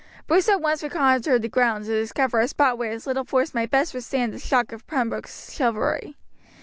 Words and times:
Bruce 0.25 0.49
at 0.49 0.59
once 0.59 0.81
reconnoitred 0.81 1.43
the 1.43 1.47
ground 1.47 1.85
to 1.85 1.91
discover 1.91 2.39
a 2.39 2.47
spot 2.47 2.75
where 2.75 2.91
his 2.91 3.05
little 3.05 3.23
force 3.23 3.53
might 3.53 3.69
best 3.69 3.93
withstand 3.93 4.33
the 4.33 4.39
shock 4.39 4.71
of 4.71 4.87
Pembroke's 4.87 5.51
chivalry. 5.53 6.15